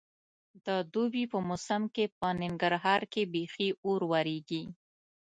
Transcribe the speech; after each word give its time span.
د 0.65 0.67
دوبي 0.93 1.23
په 1.31 1.37
موسم 1.47 1.81
کې 1.95 2.05
په 2.19 2.27
ننګرهار 2.41 3.01
کې 3.13 3.21
بیخي 3.33 3.69
اور 3.85 4.01
ورېږي. 4.11 4.63